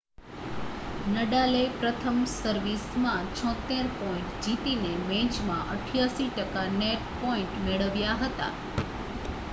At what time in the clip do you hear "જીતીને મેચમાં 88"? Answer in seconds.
4.41-6.29